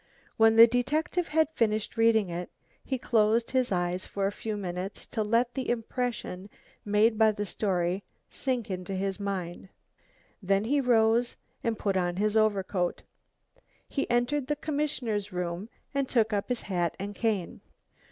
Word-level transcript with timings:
When 0.35 0.55
the 0.55 0.65
detective 0.65 1.27
had 1.27 1.49
finished 1.53 1.95
reading 1.95 2.27
it, 2.29 2.49
he 2.83 2.97
closed 2.97 3.51
his 3.51 3.71
eyes 3.71 4.07
for 4.07 4.25
a 4.25 4.31
few 4.31 4.57
minutes 4.57 5.05
to 5.05 5.21
let 5.21 5.53
the 5.53 5.69
impression 5.69 6.49
made 6.83 7.19
by 7.19 7.31
the 7.33 7.45
story 7.45 8.03
sink 8.27 8.71
into 8.71 8.95
his 8.95 9.19
mind. 9.19 9.69
Then 10.41 10.63
he 10.63 10.81
rose 10.81 11.35
and 11.63 11.77
put 11.77 11.95
on 11.95 12.15
his 12.15 12.35
overcoat. 12.35 13.03
He 13.87 14.09
entered 14.09 14.47
the 14.47 14.55
commissioner's 14.55 15.31
room 15.31 15.69
and 15.93 16.09
took 16.09 16.33
up 16.33 16.49
his 16.49 16.61
hat 16.61 16.95
and 16.97 17.13
cane. 17.13 17.61